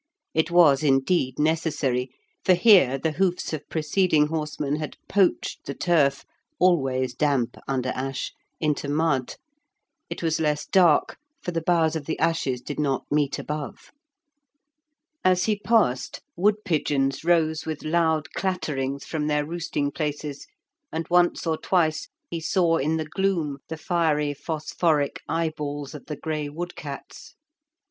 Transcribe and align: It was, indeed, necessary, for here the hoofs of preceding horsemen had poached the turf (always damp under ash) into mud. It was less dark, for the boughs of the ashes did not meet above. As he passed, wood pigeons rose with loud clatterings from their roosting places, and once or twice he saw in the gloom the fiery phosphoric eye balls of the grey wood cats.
It 0.33 0.49
was, 0.49 0.81
indeed, 0.81 1.37
necessary, 1.37 2.09
for 2.43 2.53
here 2.55 2.97
the 2.97 3.11
hoofs 3.11 3.53
of 3.53 3.69
preceding 3.69 4.29
horsemen 4.29 4.77
had 4.77 4.97
poached 5.07 5.67
the 5.67 5.75
turf 5.75 6.25
(always 6.57 7.13
damp 7.13 7.55
under 7.67 7.89
ash) 7.89 8.33
into 8.59 8.89
mud. 8.89 9.35
It 10.09 10.23
was 10.23 10.39
less 10.39 10.65
dark, 10.65 11.19
for 11.43 11.51
the 11.51 11.61
boughs 11.61 11.95
of 11.95 12.07
the 12.07 12.17
ashes 12.17 12.63
did 12.63 12.79
not 12.79 13.05
meet 13.11 13.37
above. 13.37 13.91
As 15.23 15.43
he 15.43 15.55
passed, 15.59 16.21
wood 16.35 16.65
pigeons 16.65 17.23
rose 17.23 17.67
with 17.67 17.83
loud 17.83 18.31
clatterings 18.33 19.05
from 19.05 19.27
their 19.27 19.45
roosting 19.45 19.91
places, 19.91 20.47
and 20.91 21.05
once 21.11 21.45
or 21.45 21.59
twice 21.59 22.07
he 22.27 22.39
saw 22.39 22.77
in 22.77 22.97
the 22.97 23.05
gloom 23.05 23.59
the 23.67 23.77
fiery 23.77 24.33
phosphoric 24.33 25.21
eye 25.29 25.51
balls 25.55 25.93
of 25.93 26.07
the 26.07 26.15
grey 26.15 26.49
wood 26.49 26.75
cats. 26.75 27.35